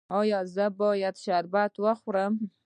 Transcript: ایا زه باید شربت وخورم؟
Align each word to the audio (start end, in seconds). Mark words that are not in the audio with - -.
ایا 0.19 0.39
زه 0.53 0.65
باید 0.79 1.15
شربت 1.25 1.73
وخورم؟ 1.83 2.33